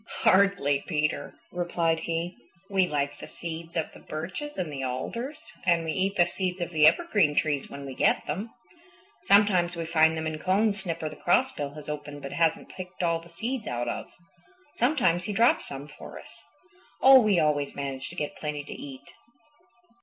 [0.23, 2.35] "Hardly, Peter," replied he.
[2.71, 6.59] "We like the seeds of the birches and the alders, and we eat the seeds
[6.59, 8.49] of the evergreen trees when we get them.
[9.25, 13.19] Sometimes we find them in cones Snipper the Crossbill has opened but hasn't picked all
[13.21, 14.07] the seeds out of.
[14.73, 16.41] Sometimes he drops some for us.
[17.03, 19.13] Oh, we always manage to get plenty to eat.